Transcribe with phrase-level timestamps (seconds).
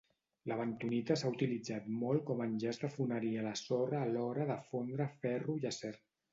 [0.51, 4.51] La bentonita s'ha utilitzat molt com a enllaç de foneria a la sorra a l'hora
[4.55, 5.97] de fondre ferro i acer.